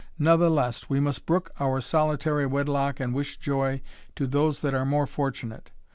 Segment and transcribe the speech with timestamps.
[0.19, 3.83] Natheless, we must brook our solitary wedlock, and wish joy
[4.15, 5.69] to those that are more fortunate.